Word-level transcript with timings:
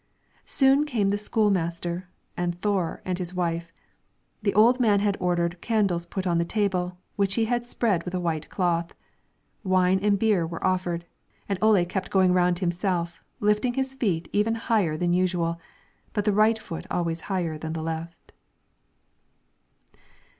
Soon 0.47 0.83
came 0.87 1.09
the 1.11 1.15
school 1.19 1.51
master, 1.51 2.09
and 2.35 2.59
Thore 2.59 3.03
and 3.05 3.19
his 3.19 3.35
wife. 3.35 3.71
The 4.41 4.55
old 4.55 4.79
man 4.79 4.99
had 4.99 5.15
ordered 5.19 5.61
candles 5.61 6.07
put 6.07 6.25
on 6.25 6.39
the 6.39 6.43
table, 6.43 6.97
which 7.17 7.35
he 7.35 7.45
had 7.45 7.61
had 7.61 7.67
spread 7.67 8.01
with 8.03 8.15
a 8.15 8.19
white 8.19 8.49
cloth. 8.49 8.95
Wine 9.63 9.99
and 10.01 10.17
beer 10.17 10.43
were 10.47 10.65
offered, 10.65 11.05
and 11.47 11.59
Ole 11.61 11.85
kept 11.85 12.09
going 12.09 12.33
round 12.33 12.57
himself, 12.57 13.23
lifting 13.39 13.75
his 13.75 13.93
feet 13.93 14.27
even 14.33 14.55
higher 14.55 14.97
than 14.97 15.13
usual; 15.13 15.59
but 16.13 16.25
the 16.25 16.33
right 16.33 16.57
foot 16.57 16.87
always 16.89 17.21
higher 17.29 17.59
than 17.59 17.73
the 17.73 17.83
left. 17.83 18.31